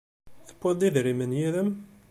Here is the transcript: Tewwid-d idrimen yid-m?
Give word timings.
Tewwid-d 0.47 0.81
idrimen 0.87 1.31
yid-m? 1.39 1.69